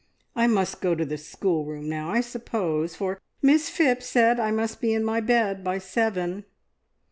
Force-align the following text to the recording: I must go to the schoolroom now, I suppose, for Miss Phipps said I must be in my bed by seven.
I 0.35 0.47
must 0.47 0.81
go 0.81 0.95
to 0.95 1.05
the 1.05 1.15
schoolroom 1.19 1.87
now, 1.87 2.09
I 2.09 2.21
suppose, 2.21 2.95
for 2.95 3.21
Miss 3.43 3.69
Phipps 3.69 4.07
said 4.07 4.39
I 4.39 4.49
must 4.49 4.81
be 4.81 4.95
in 4.95 5.03
my 5.05 5.19
bed 5.21 5.63
by 5.63 5.77
seven. 5.77 6.43